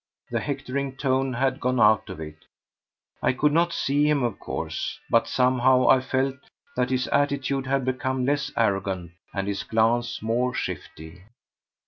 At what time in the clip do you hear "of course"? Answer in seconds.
4.23-4.99